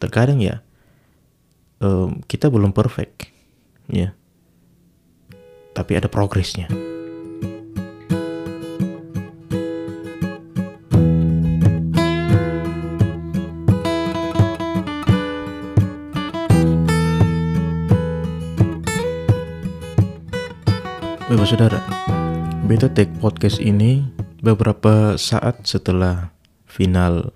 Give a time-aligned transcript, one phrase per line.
[0.00, 0.64] terkadang ya
[1.80, 3.32] um, kita belum perfect
[3.90, 4.14] ya.
[5.74, 6.68] Tapi ada progresnya.
[21.30, 21.78] Bapak saudara,
[22.66, 24.02] Beta Tech Podcast ini
[24.42, 26.34] beberapa saat setelah
[26.66, 27.30] final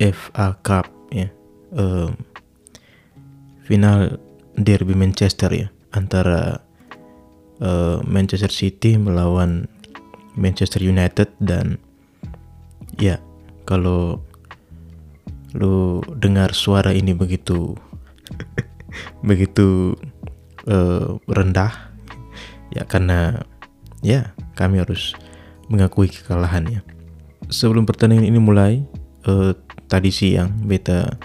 [0.00, 1.28] FA Cup ya,
[1.74, 2.14] um,
[3.64, 4.16] final
[4.58, 6.62] derby Manchester ya antara
[7.60, 9.66] uh, Manchester City melawan
[10.38, 11.80] Manchester United dan
[12.96, 13.18] ya
[13.66, 14.22] kalau
[15.56, 17.72] lu dengar suara ini begitu
[19.28, 19.96] begitu
[20.68, 21.72] uh, rendah
[22.72, 23.42] ya karena
[24.04, 25.14] ya kami harus
[25.68, 26.82] mengakui kekalahannya.
[27.48, 28.72] Sebelum pertandingan ini mulai,
[29.28, 29.52] uh,
[29.88, 31.16] tadi siang beta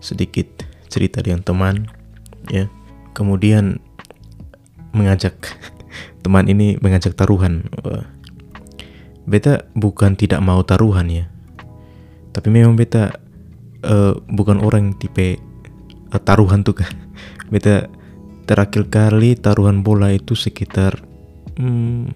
[0.00, 1.86] sedikit cerita dengan teman,
[2.48, 2.66] ya.
[3.14, 3.78] Kemudian
[4.96, 5.36] mengajak
[6.24, 7.68] teman ini mengajak taruhan.
[7.84, 8.04] Uh,
[9.28, 11.24] beta bukan tidak mau taruhan ya,
[12.34, 13.14] tapi memang beta
[13.86, 15.38] uh, bukan orang tipe
[16.10, 16.90] uh, taruhan tuh kan.
[17.50, 17.90] Beta
[18.46, 21.02] terakhir kali taruhan bola itu sekitar
[21.58, 22.10] hmm,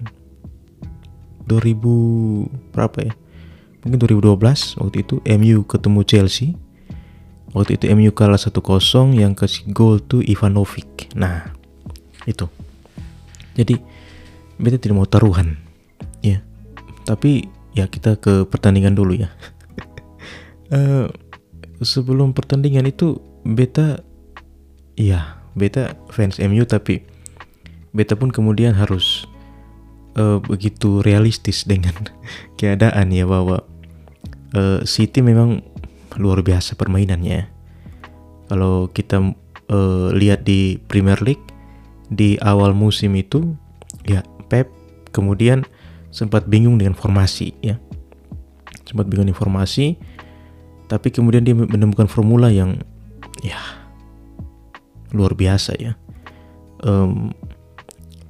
[1.47, 3.15] 2000 berapa ya
[3.87, 6.59] mungkin 2012 waktu itu MU ketemu Chelsea
[7.55, 8.61] waktu itu MU kalah 1-0
[9.15, 11.15] yang kasih gol tuh Ivanovic.
[11.15, 11.55] Nah
[12.27, 12.51] itu.
[13.55, 13.79] Jadi
[14.59, 15.57] beta tidak mau taruhan.
[16.21, 16.43] Ya.
[17.07, 19.31] Tapi ya kita ke pertandingan dulu ya.
[20.75, 21.07] Uh,
[21.81, 24.03] sebelum pertandingan itu beta
[24.99, 27.03] ya beta fans MU tapi
[27.95, 29.27] beta pun kemudian harus
[30.19, 31.95] uh, begitu realistis dengan
[32.59, 33.63] keadaan ya bahwa
[34.57, 35.63] uh, City memang
[36.19, 37.49] luar biasa permainannya.
[38.51, 39.35] Kalau kita
[39.73, 41.43] uh, lihat di Premier League
[42.13, 43.57] di awal musim itu
[44.05, 44.21] ya
[44.53, 44.69] Pep
[45.11, 45.65] kemudian
[46.13, 47.81] sempat bingung dengan formasi ya.
[48.85, 49.97] Sempat bingung informasi
[50.87, 52.77] tapi kemudian dia menemukan formula yang
[53.41, 53.59] ya
[55.11, 55.97] luar biasa ya.
[56.85, 57.33] Um,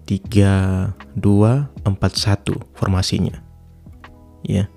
[0.06, 3.40] 3 2 4 1 formasinya.
[4.44, 4.68] Ya.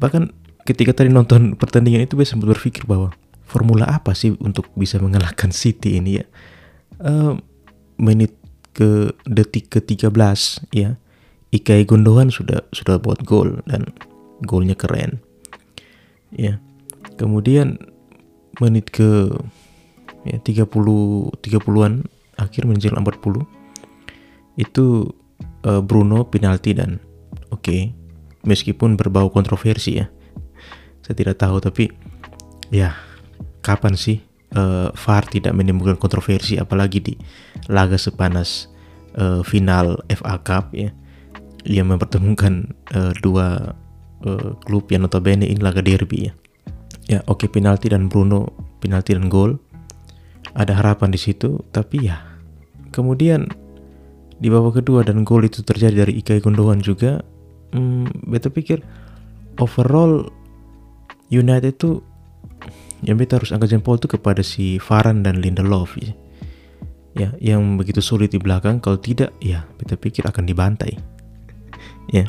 [0.00, 0.32] Bahkan
[0.66, 3.14] ketika tadi nonton pertandingan itu saya sempat berpikir bahwa
[3.46, 6.26] formula apa sih untuk bisa mengalahkan City ini ya.
[6.98, 7.40] Um,
[7.96, 8.34] menit
[8.74, 10.10] ke detik ke-13
[10.74, 10.98] ya.
[11.54, 13.94] Ikai Gundogan sudah sudah buat gol dan
[14.44, 15.22] golnya keren.
[16.34, 16.58] Ya.
[17.16, 17.78] Kemudian
[18.58, 19.30] menit ke
[20.26, 20.66] ya 30
[21.38, 23.46] 30-an akhir menjelang 40
[24.58, 25.14] itu
[25.64, 26.98] uh, Bruno penalti dan
[27.54, 27.80] oke okay,
[28.42, 30.10] meskipun berbau kontroversi ya
[31.06, 31.94] saya tidak tahu tapi
[32.74, 32.98] ya
[33.62, 34.18] kapan sih
[34.58, 37.14] uh, VAR tidak menimbulkan kontroversi apalagi di
[37.70, 38.66] laga sepanas
[39.14, 40.90] uh, final FA Cup ya.
[41.66, 43.74] Yang mempertemukan uh, dua
[44.26, 46.32] uh, klub yang notabene ini laga derby ya.
[47.06, 48.50] Ya oke okay, penalti dan Bruno
[48.82, 49.62] penalti dan gol.
[50.58, 52.18] Ada harapan di situ tapi ya
[52.90, 53.46] kemudian
[54.42, 57.22] di babak kedua dan gol itu terjadi dari Ikai Gundogan juga
[57.74, 58.80] hmm, beta pikir
[59.60, 60.28] overall
[61.30, 62.00] United itu
[63.04, 66.12] yang beta harus angkat jempol itu kepada si Varane dan Lindelof ya.
[67.16, 70.96] ya yang begitu sulit di belakang kalau tidak ya beta pikir akan dibantai
[72.10, 72.24] ya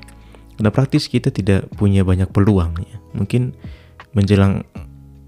[0.58, 3.54] karena praktis kita tidak punya banyak peluang ya mungkin
[4.18, 4.66] menjelang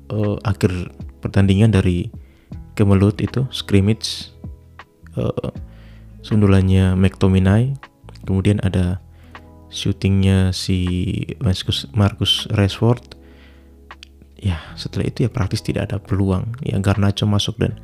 [0.10, 0.90] uh, akhir
[1.22, 2.10] pertandingan dari
[2.74, 4.34] kemelut itu scrimmage
[5.16, 5.54] uh,
[6.26, 7.78] sundulannya McTominay
[8.26, 9.00] kemudian ada
[9.70, 10.82] shootingnya si
[11.40, 13.19] Marcus, Marcus Rashford
[14.40, 16.56] ya setelah itu ya praktis tidak ada peluang.
[16.64, 17.78] Ya Garnacho masuk dan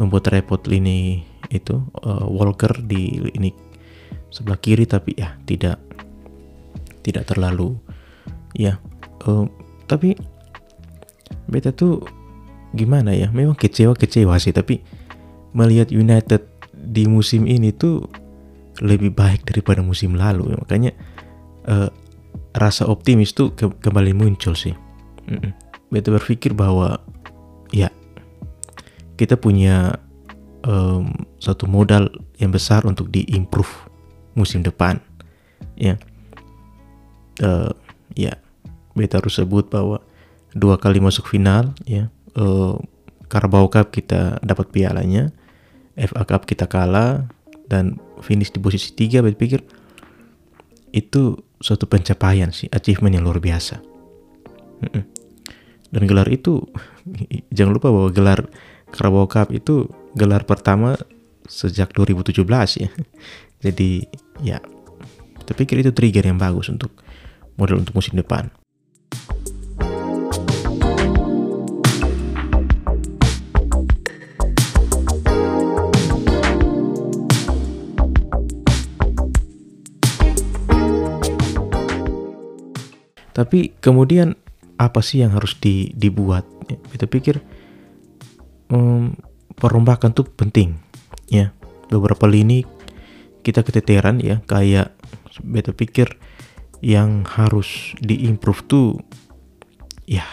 [0.00, 1.22] membuat repot lini
[1.52, 3.52] itu uh, Walker di lini
[4.32, 5.78] sebelah kiri tapi ya tidak
[7.04, 7.76] tidak terlalu.
[8.56, 8.80] Ya
[9.28, 9.46] uh,
[9.86, 10.16] tapi
[11.46, 12.02] beta tuh
[12.72, 13.28] gimana ya?
[13.30, 14.80] Memang kecewa kecewa sih tapi
[15.54, 16.42] melihat United
[16.74, 18.04] di musim ini tuh
[18.82, 20.50] lebih baik daripada musim lalu.
[20.58, 20.90] Makanya
[21.70, 21.88] uh,
[22.54, 24.74] rasa optimis tuh ke kembali muncul sih.
[25.30, 25.52] Mm -mm.
[25.94, 26.98] Beta berpikir bahwa
[27.70, 27.94] ya
[29.14, 30.02] kita punya
[30.66, 32.10] um, satu modal
[32.42, 33.70] yang besar untuk diimprove
[34.34, 34.98] musim depan
[35.78, 35.94] ya
[37.46, 37.70] uh,
[38.18, 38.34] ya
[38.98, 40.02] beta harus sebut bahwa
[40.50, 42.74] dua kali masuk final ya uh,
[43.34, 45.34] Carabao Cup kita dapat pialanya,
[45.98, 47.26] FA Cup kita kalah
[47.66, 49.24] dan finish di posisi tiga.
[49.24, 49.60] Saya pikir
[50.94, 53.82] itu suatu pencapaian sih, achievement yang luar biasa.
[55.94, 56.58] Dan gelar itu
[57.54, 58.50] jangan lupa bahwa gelar
[58.90, 59.86] Carabao Cup itu
[60.18, 60.98] gelar pertama
[61.46, 62.42] sejak 2017
[62.82, 62.90] ya.
[63.62, 64.02] Jadi
[64.42, 64.58] ya
[65.38, 66.90] kita pikir itu trigger yang bagus untuk
[67.54, 68.50] model untuk musim depan.
[83.34, 84.38] Tapi kemudian
[84.80, 86.46] apa sih yang harus di, dibuat?
[86.90, 87.40] Kita pikir
[88.72, 89.14] um,
[89.54, 90.78] perombakan tuh penting,
[91.30, 91.54] ya.
[91.92, 92.64] Beberapa lini
[93.44, 94.96] kita keteteran ya, kayak
[95.44, 96.16] beta pikir
[96.80, 98.88] yang harus diimprove tuh,
[100.08, 100.24] ya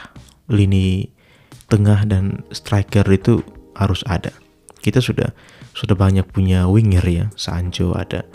[0.48, 1.12] lini
[1.68, 3.44] tengah dan striker itu
[3.76, 4.32] harus ada.
[4.82, 5.32] Kita sudah
[5.72, 8.28] sudah banyak punya winger ya, Sancho ada,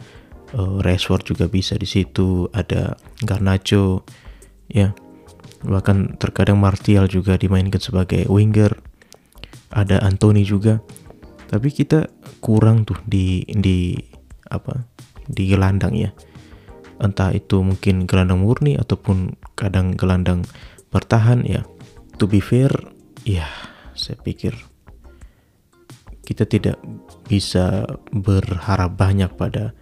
[0.57, 4.05] uh, Rashford juga bisa di situ, ada Garnacho
[4.71, 4.93] ya
[5.65, 8.77] bahkan terkadang Martial juga dimainkan sebagai winger.
[9.73, 10.81] Ada Anthony juga.
[11.47, 12.11] Tapi kita
[12.43, 13.95] kurang tuh di di
[14.51, 14.85] apa
[15.27, 16.11] di gelandang ya.
[16.97, 20.43] Entah itu mungkin gelandang murni ataupun kadang gelandang
[20.91, 21.63] bertahan ya.
[22.17, 22.73] To be fair
[23.29, 23.45] ya
[23.93, 24.57] saya pikir
[26.27, 26.77] kita tidak
[27.31, 29.73] bisa berharap banyak pada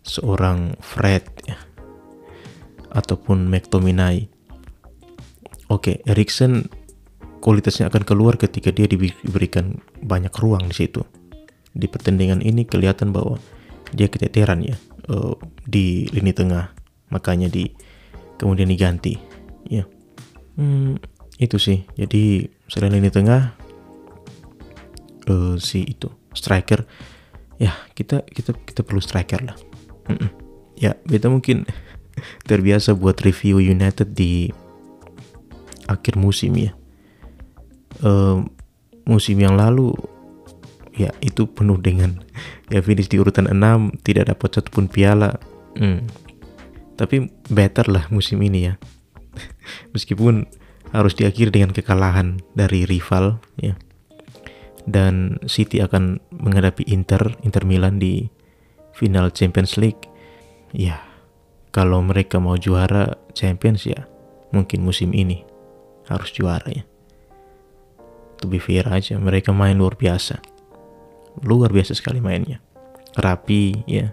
[0.00, 1.60] seorang Fred ya.
[2.90, 4.32] Ataupun McTominay.
[5.70, 6.66] Oke, okay, Erikson
[7.38, 11.06] kualitasnya akan keluar ketika dia diberikan banyak ruang di situ.
[11.70, 13.38] Di pertandingan ini kelihatan bahwa
[13.94, 14.74] dia keteteran ya
[15.06, 16.74] uh, di lini tengah,
[17.14, 17.70] makanya di
[18.34, 19.14] kemudian diganti.
[19.70, 19.86] Ya,
[20.58, 20.98] hmm,
[21.38, 21.86] itu sih.
[21.94, 23.54] Jadi selain lini tengah,
[25.30, 26.82] uh, si itu striker,
[27.62, 29.56] ya kita kita kita perlu striker lah.
[30.10, 30.30] Mm -mm.
[30.82, 31.62] Ya, beta mungkin
[32.50, 34.50] terbiasa buat review United di
[35.90, 36.72] akhir musim ya.
[38.00, 38.46] Uh,
[39.04, 39.90] musim yang lalu
[40.94, 42.22] ya itu penuh dengan
[42.70, 45.36] ya finish di urutan 6 tidak dapat satupun piala.
[45.74, 46.06] Hmm.
[46.94, 48.74] Tapi better lah musim ini ya.
[49.94, 50.46] Meskipun
[50.94, 53.74] harus diakhiri dengan kekalahan dari rival ya.
[54.88, 58.26] Dan City akan menghadapi Inter, Inter Milan di
[58.96, 60.08] final Champions League.
[60.74, 61.04] Ya,
[61.70, 64.06] kalau mereka mau juara Champions ya
[64.50, 65.46] mungkin musim ini
[66.10, 66.82] harus juara ya.
[68.40, 70.40] To be fair aja, mereka main luar biasa.
[71.44, 72.58] Luar biasa sekali mainnya.
[73.14, 74.10] Rapi ya,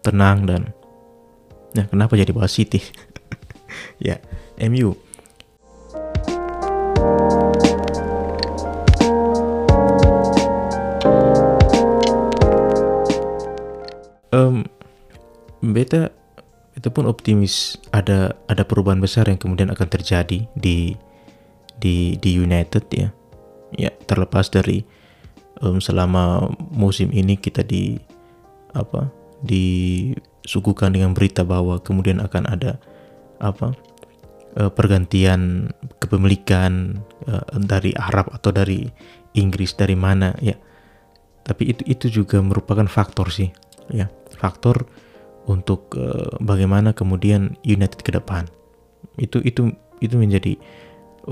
[0.00, 0.62] tenang dan
[1.74, 2.78] Nah, kenapa jadi bahas City?
[4.06, 4.22] ya,
[4.70, 4.94] MU.
[14.30, 14.66] Um,
[15.62, 16.10] beta
[16.74, 20.94] itu pun optimis ada ada perubahan besar yang kemudian akan terjadi di
[21.78, 23.08] di di United ya.
[23.74, 24.86] Ya terlepas dari
[25.62, 27.98] um, selama musim ini kita di
[28.74, 29.10] apa
[29.44, 32.78] disuguhkan dengan berita bahwa kemudian akan ada
[33.38, 33.74] apa
[34.58, 38.88] uh, pergantian kepemilikan uh, dari Arab atau dari
[39.34, 40.54] Inggris dari mana ya.
[41.44, 43.52] Tapi itu itu juga merupakan faktor sih
[43.92, 44.08] ya.
[44.38, 44.88] Faktor
[45.44, 48.48] untuk uh, bagaimana kemudian United ke depan.
[49.20, 50.56] Itu itu itu menjadi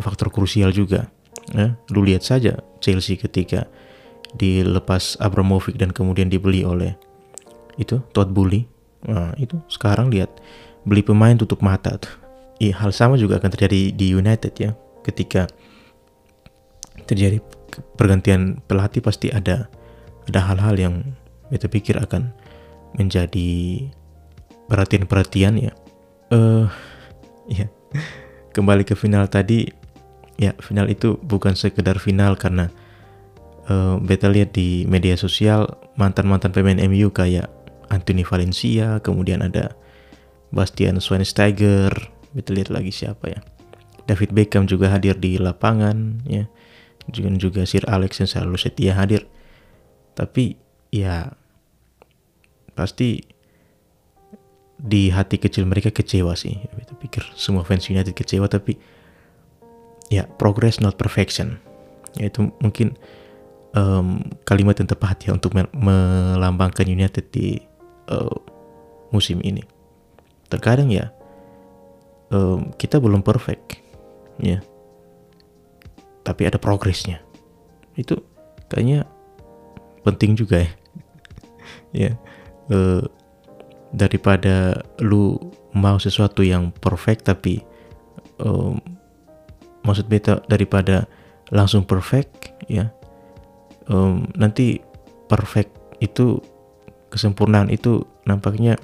[0.01, 1.11] faktor krusial juga.
[1.53, 3.67] Ya, lu lihat saja Chelsea ketika
[4.33, 6.97] dilepas Abramovich dan kemudian dibeli oleh
[7.77, 8.65] itu Todd Bully.
[9.05, 10.31] Nah, itu sekarang lihat
[10.87, 12.13] beli pemain tutup mata tuh.
[12.63, 14.71] Iya, hal sama juga akan terjadi di United ya.
[15.03, 15.51] Ketika
[17.11, 17.43] terjadi
[17.99, 19.67] pergantian pelatih pasti ada
[20.31, 20.95] ada hal-hal yang
[21.51, 22.31] kita pikir akan
[22.95, 23.91] menjadi
[24.71, 25.73] perhatian-perhatian ya.
[26.31, 26.67] Eh uh,
[27.51, 27.67] ya.
[28.57, 29.82] Kembali ke final tadi
[30.37, 32.73] ya, final itu bukan sekedar final karena
[33.69, 37.51] uh, beta lihat di media sosial mantan-mantan pemain MU kayak
[37.93, 39.77] Anthony Valencia, kemudian ada
[40.53, 41.93] Bastian Schweinsteiger,
[42.33, 43.41] beta lihat lagi siapa ya.
[44.09, 46.49] David Beckham juga hadir di lapangan ya.
[47.11, 49.27] Juga juga Sir Alex yang selalu setia hadir.
[50.15, 50.59] Tapi
[50.91, 51.33] ya
[52.75, 53.25] pasti
[54.83, 56.59] di hati kecil mereka kecewa sih.
[56.79, 58.79] Itu pikir semua fans United kecewa tapi
[60.13, 61.57] ya progress not perfection.
[62.21, 63.01] Ya itu mungkin
[63.73, 67.57] um, kalimat yang tepat ya untuk melambangkan United di
[68.13, 68.37] uh,
[69.09, 69.65] musim ini.
[70.53, 71.09] Terkadang ya
[72.29, 73.81] um, kita belum perfect
[74.37, 74.61] ya.
[76.23, 77.25] Tapi ada progresnya.
[77.97, 78.21] Itu
[78.69, 79.09] kayaknya
[80.05, 80.71] penting juga ya.
[82.09, 82.13] ya.
[82.69, 83.05] Uh,
[83.93, 85.37] daripada lu
[85.77, 87.61] mau sesuatu yang perfect tapi
[88.41, 88.81] um,
[89.83, 91.07] maksud beta daripada
[91.53, 92.91] langsung perfect ya.
[93.91, 94.79] Um, nanti
[95.27, 96.39] perfect itu
[97.11, 98.79] kesempurnaan itu nampaknya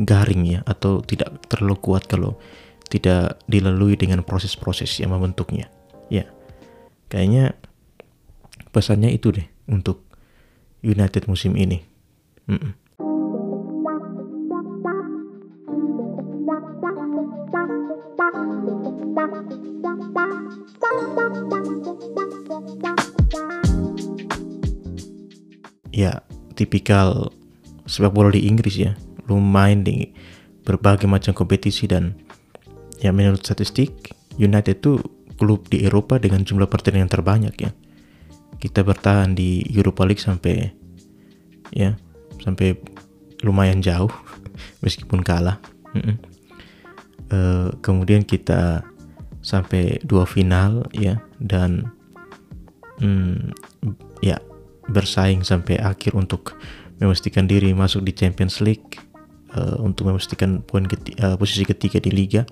[0.00, 2.38] garing ya atau tidak terlalu kuat kalau
[2.86, 5.68] tidak dilalui dengan proses-proses yang membentuknya
[6.08, 6.24] ya.
[7.10, 7.54] Kayaknya
[8.70, 10.06] pesannya itu deh untuk
[10.86, 11.82] United musim ini.
[12.46, 12.72] Mm -mm.
[26.56, 27.30] Tipikal
[27.84, 28.96] sepak bola di Inggris ya.
[29.28, 30.10] Lumayan di
[30.66, 32.16] berbagai macam kompetisi dan
[32.98, 34.98] ya menurut statistik United itu
[35.36, 37.70] klub di Eropa dengan jumlah pertandingan terbanyak ya.
[38.56, 40.72] Kita bertahan di Europa League sampai
[41.70, 41.94] ya
[42.40, 42.74] sampai
[43.44, 44.10] lumayan jauh
[44.84, 45.60] meskipun kalah.
[45.92, 46.16] -mm.
[47.26, 48.86] Uh, kemudian kita
[49.42, 51.90] sampai dua final ya dan
[53.02, 53.50] mm,
[54.22, 54.38] ya
[54.90, 56.54] bersaing sampai akhir untuk
[57.02, 59.00] memastikan diri masuk di Champions League
[59.52, 62.42] uh, untuk memastikan poin keti uh, posisi ketiga di liga.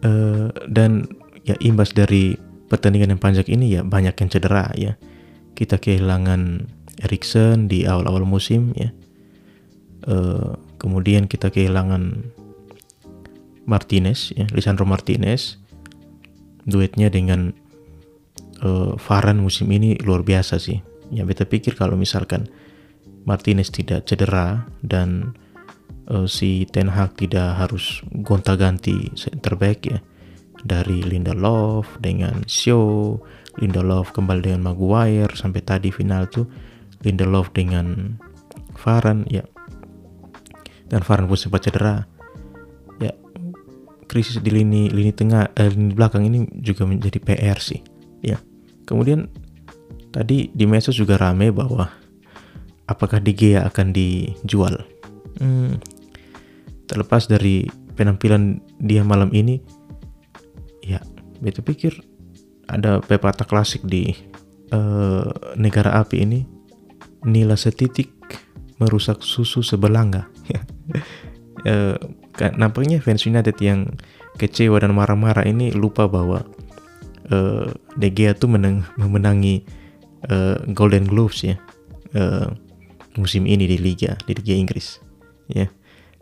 [0.00, 1.04] Uh, dan
[1.44, 2.32] ya imbas dari
[2.72, 4.96] pertandingan yang panjang ini ya banyak yang cedera ya.
[5.56, 6.70] Kita kehilangan
[7.04, 8.92] Erikson di awal-awal musim ya.
[10.08, 12.32] Uh, kemudian kita kehilangan
[13.68, 15.60] Martinez ya Lisandro Martinez.
[16.68, 17.56] Duetnya dengan
[18.64, 20.78] uh, Varane musim ini luar biasa sih.
[21.10, 22.46] Ya beta pikir kalau misalkan
[23.26, 25.34] Martinez tidak cedera dan
[26.08, 29.98] uh, si Ten Hag tidak harus gonta-ganti center back ya
[30.62, 33.16] dari Lindelof dengan Shaw,
[33.58, 36.46] Lindelof kembali dengan Maguire sampai tadi final tuh
[37.02, 38.16] Lindelof dengan
[38.76, 39.44] Varane ya.
[40.90, 42.02] Dan Varane pun sempat cedera.
[43.00, 43.14] Ya
[44.10, 47.89] krisis di lini lini tengah eh, lini belakang ini juga menjadi PR sih
[48.90, 49.30] Kemudian
[50.10, 51.86] tadi di medsos juga rame bahwa
[52.90, 54.82] apakah De Gea akan dijual.
[55.38, 55.78] Hmm,
[56.90, 59.62] terlepas dari penampilan dia malam ini,
[60.82, 60.98] ya,
[61.38, 61.94] beta pikir
[62.66, 64.10] ada pepatah klasik di
[64.74, 66.42] uh, negara api ini,
[67.22, 68.10] nila setitik
[68.82, 70.26] merusak susu sebelanga.
[71.70, 71.94] uh,
[72.58, 73.86] nampaknya fans United yang
[74.34, 76.42] kecewa dan marah-marah ini lupa bahwa
[77.30, 79.64] uh, De Gea tuh menang, memenangi
[80.28, 81.56] uh, Golden Gloves ya
[82.14, 82.50] uh,
[83.18, 85.02] musim ini di liga di liga Inggris
[85.50, 85.70] ya.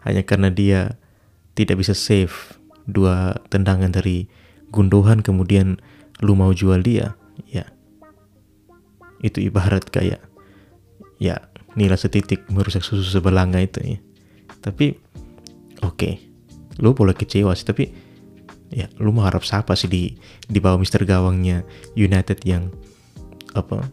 [0.06, 0.96] Hanya karena dia
[1.58, 2.56] tidak bisa save
[2.88, 4.30] dua tendangan dari
[4.68, 5.80] Gundogan kemudian
[6.20, 7.16] lu mau jual dia
[7.48, 7.64] ya.
[9.24, 10.22] Itu ibarat kayak
[11.18, 13.98] ya nilai setitik merusak susu sebelanga itu ya.
[14.60, 14.96] Tapi
[15.82, 16.14] oke okay,
[16.78, 18.07] lu boleh kecewa sih tapi
[18.68, 20.02] ya lu mau harap siapa sih di
[20.44, 21.64] di bawah Mister Gawangnya
[21.96, 22.68] United yang
[23.56, 23.88] apa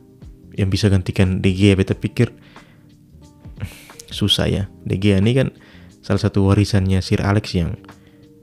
[0.56, 1.76] yang bisa gantikan De Gea?
[1.76, 2.32] Beta pikir
[4.12, 4.64] susah ya.
[4.88, 5.48] De Gea ini kan
[6.00, 7.76] salah satu warisannya Sir Alex yang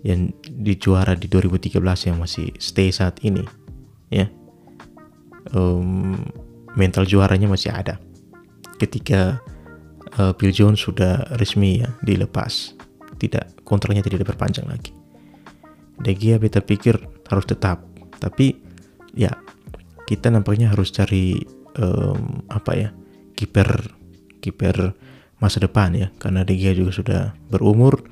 [0.02, 1.78] yang dijuara di 2013
[2.10, 3.44] yang masih stay saat ini
[4.12, 4.28] ya.
[5.52, 6.22] Um,
[6.78, 7.98] mental juaranya masih ada.
[8.80, 9.42] Ketika
[10.18, 12.74] uh, Bill Jones sudah resmi ya dilepas
[13.20, 14.90] tidak kontraknya tidak diperpanjang lagi
[16.02, 16.98] De Gea beta pikir
[17.30, 17.86] harus tetap.
[18.18, 18.58] Tapi
[19.14, 19.30] ya
[20.04, 21.38] kita nampaknya harus cari
[21.78, 22.88] um, apa ya
[23.38, 23.94] kiper
[24.42, 24.94] kiper
[25.38, 26.08] masa depan ya.
[26.18, 28.02] Karena De Gea juga sudah berumur.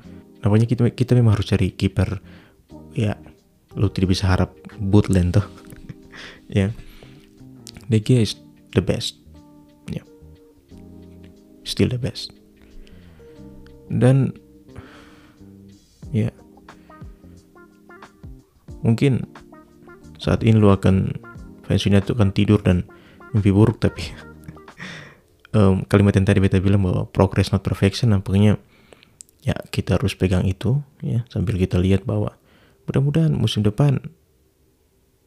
[0.41, 2.23] Nampaknya kita kita memang harus cari kiper
[2.95, 3.15] ya
[3.75, 5.47] lu tidak bisa harap Butland tuh.
[6.51, 6.67] Ya.
[7.87, 8.35] De Gea is
[8.75, 9.15] the best.
[9.87, 10.03] Ya.
[10.03, 10.05] Yeah.
[11.63, 12.35] still the best.
[13.87, 14.35] Dan
[16.11, 16.31] ya
[18.81, 19.25] mungkin
[20.21, 21.17] saat ini lu akan
[21.65, 22.85] fans United akan tidur dan
[23.33, 24.05] mimpi buruk tapi
[25.57, 28.61] um, kalimat yang tadi beta bilang bahwa progress not perfection nampaknya
[29.41, 32.37] ya kita harus pegang itu ya sambil kita lihat bahwa
[32.85, 33.97] mudah-mudahan musim depan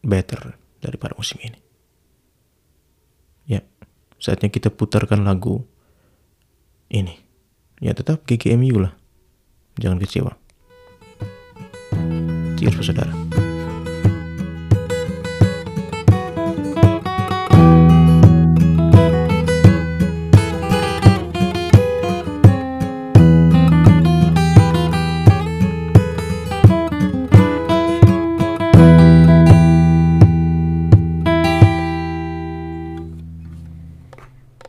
[0.04, 1.58] better daripada musim ini.
[3.48, 3.64] Ya
[4.20, 5.64] saatnya kita putarkan lagu
[6.92, 7.18] ini.
[7.82, 8.94] Ya tetap GGMU lah.
[9.80, 10.32] Jangan kecewa.
[12.54, 13.23] Cheers saudara